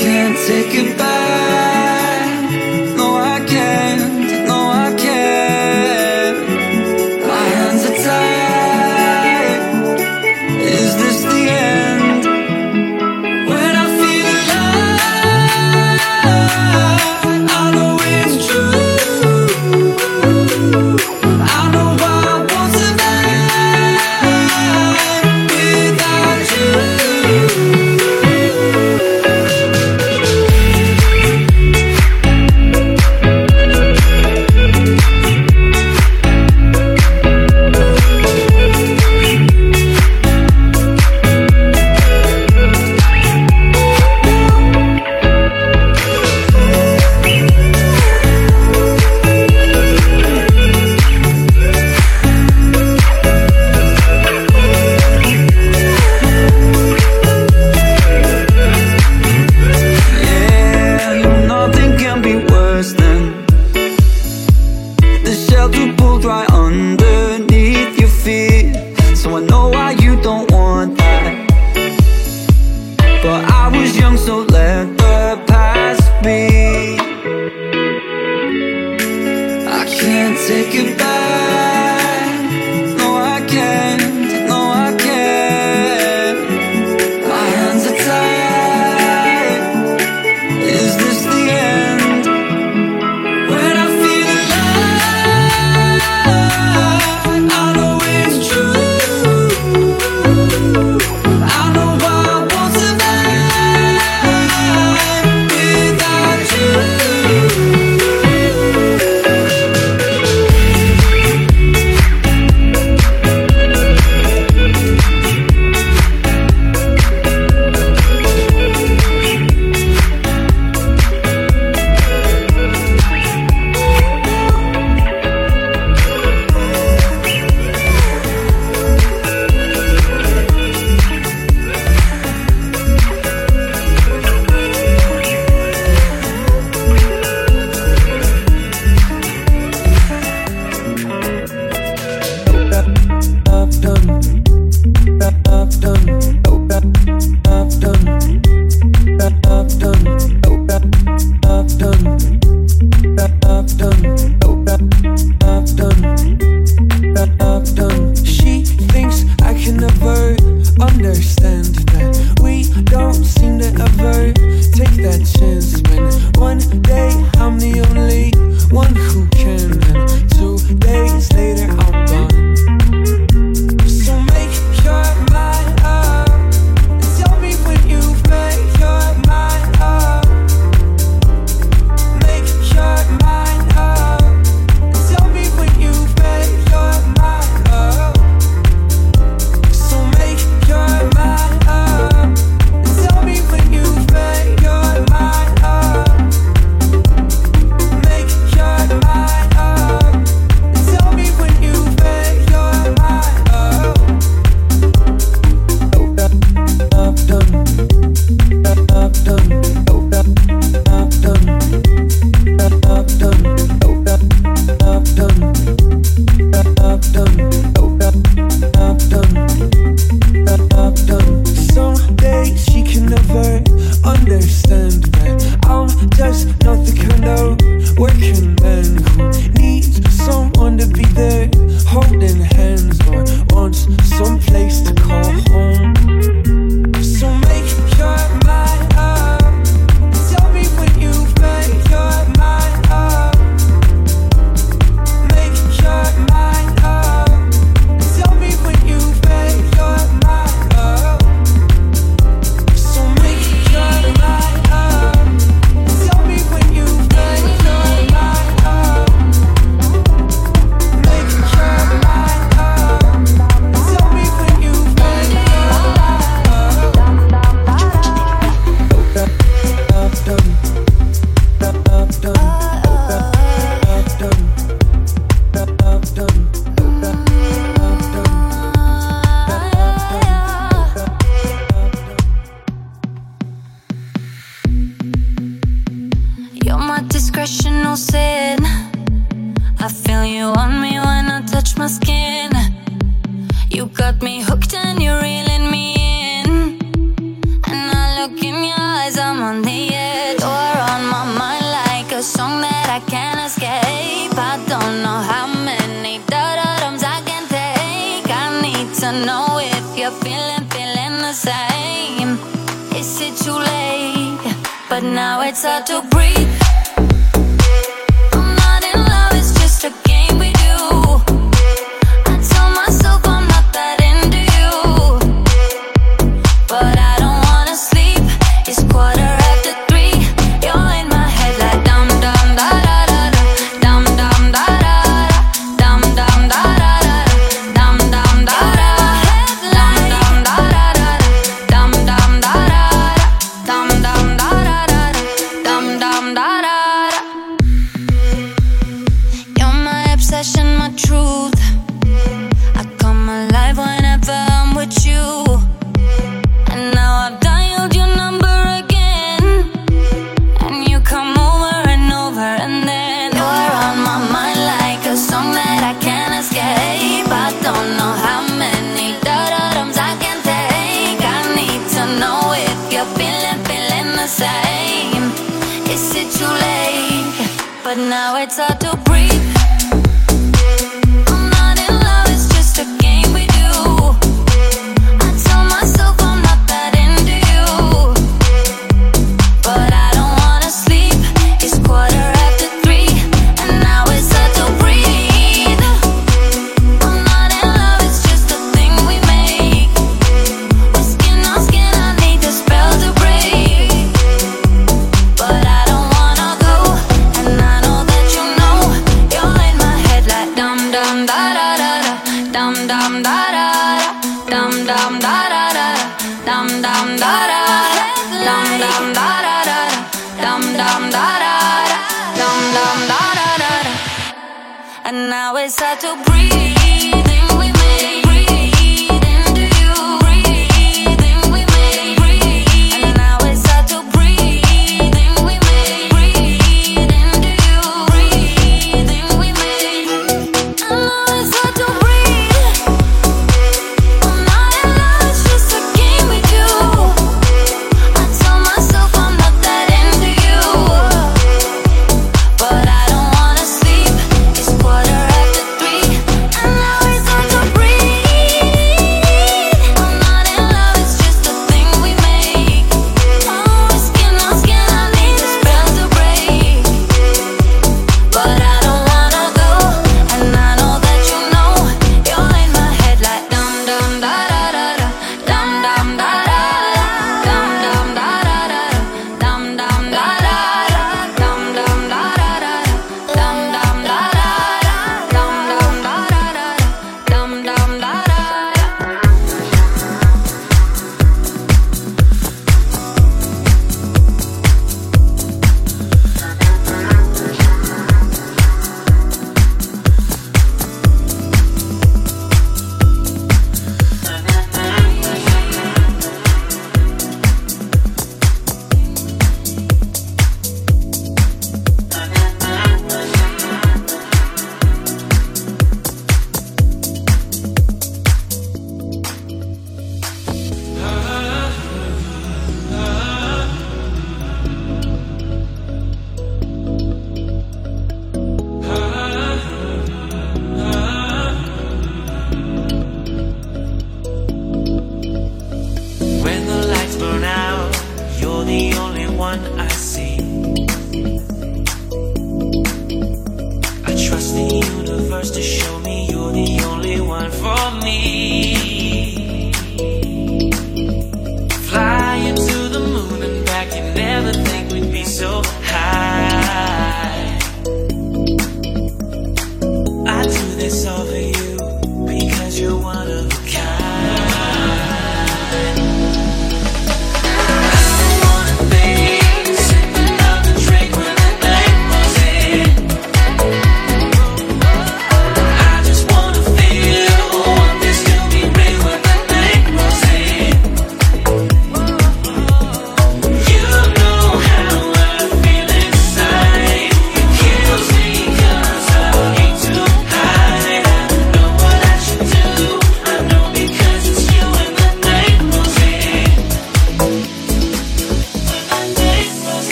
[0.00, 1.19] can't take it back.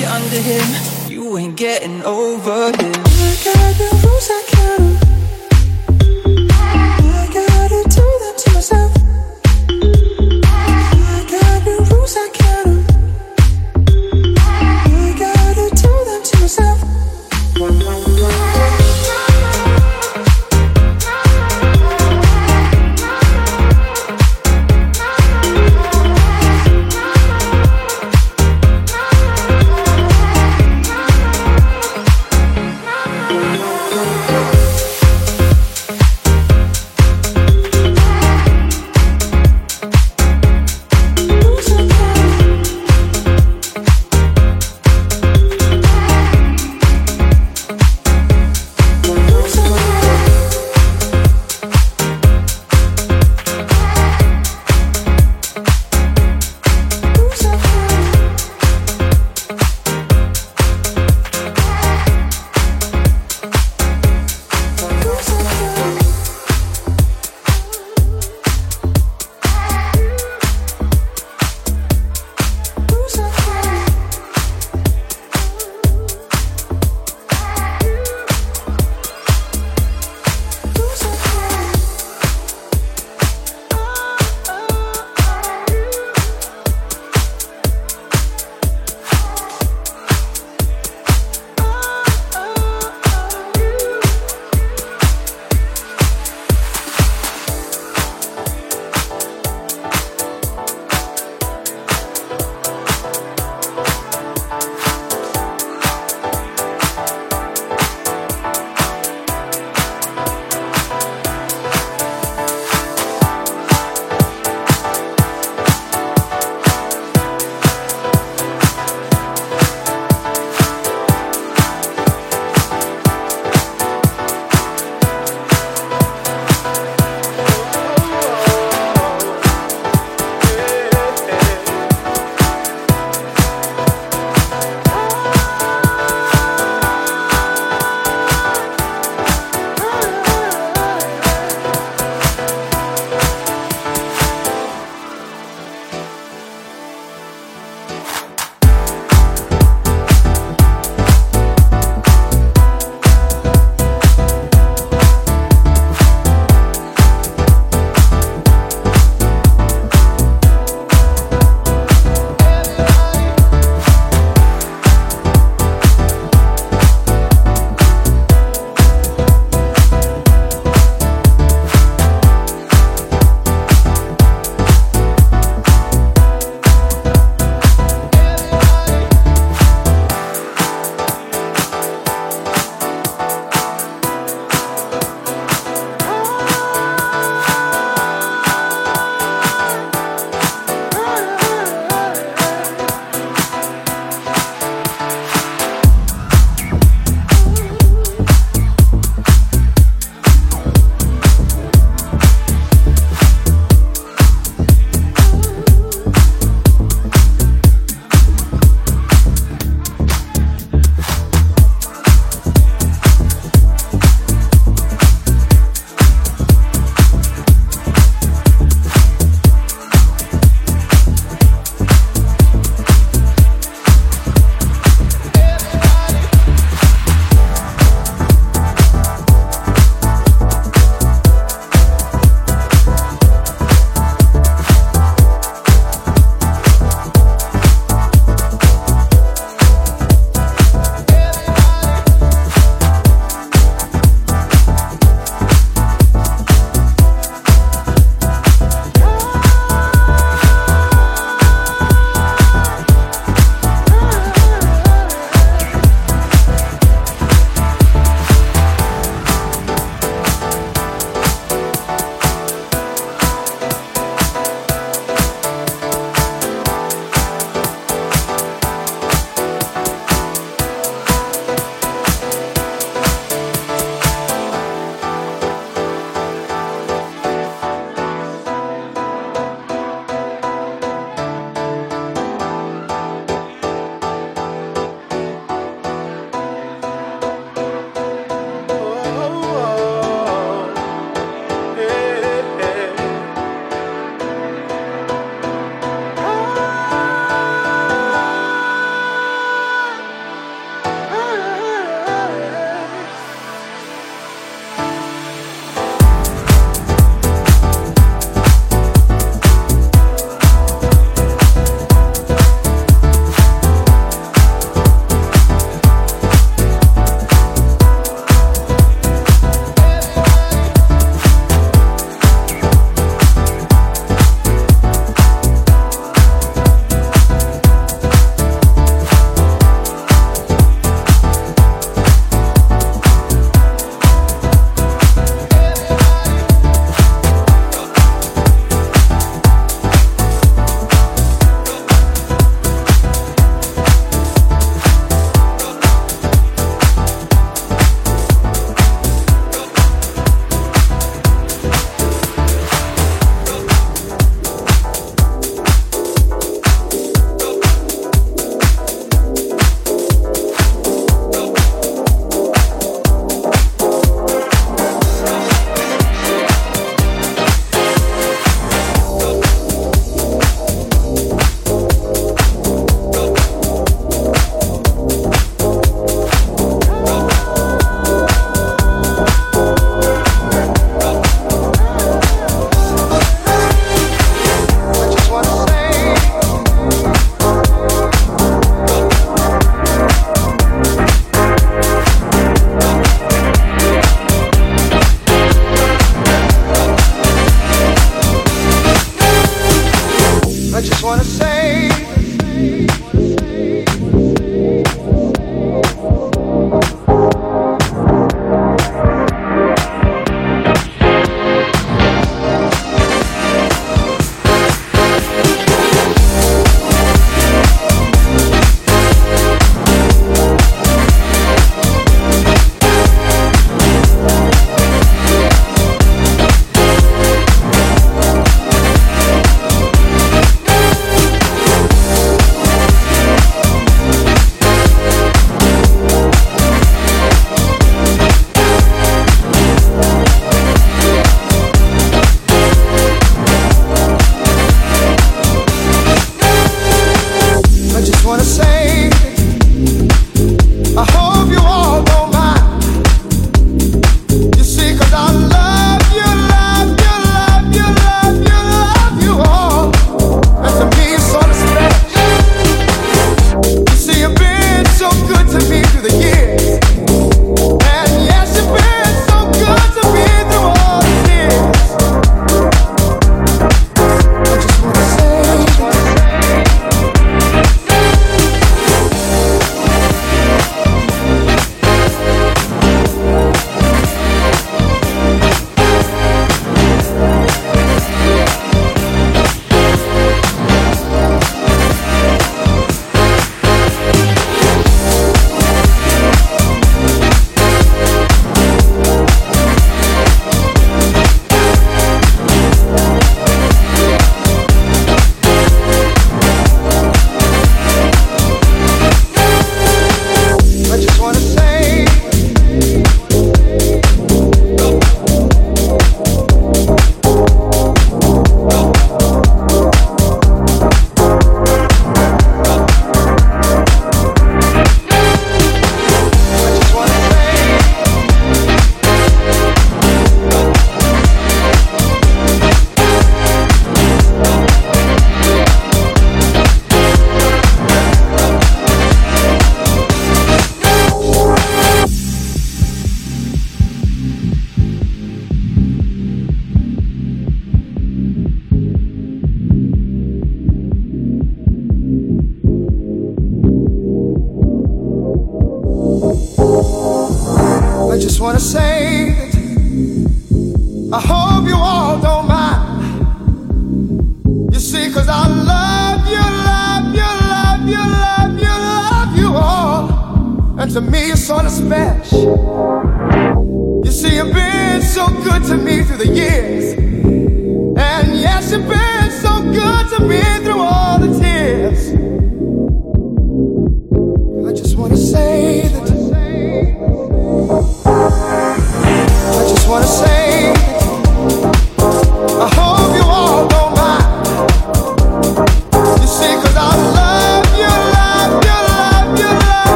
[0.00, 2.94] you're under him, you ain't getting over him.
[3.04, 4.99] I got the rules I can't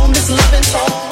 [0.00, 1.07] I